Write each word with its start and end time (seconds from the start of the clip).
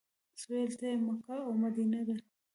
سویل 0.41 0.71
ته 0.79 0.85
یې 0.91 0.97
مکه 1.07 1.35
او 1.47 1.51
مدینه 1.63 1.99
ده. 2.07 2.15